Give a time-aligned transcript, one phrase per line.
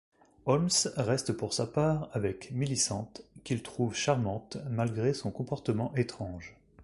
[0.47, 3.11] Holmes reste pour sa part avec Millicent
[3.43, 6.55] qu'il trouve charmante malgré son comportement étrange.